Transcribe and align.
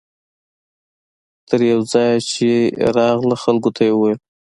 تر 1.47 1.59
یوه 1.69 1.85
ځایه 1.93 2.17
چې 2.31 2.49
راغله 2.97 3.35
خلکو 3.43 3.69
ته 3.75 3.81
یې 3.87 3.93
وویل. 3.95 4.19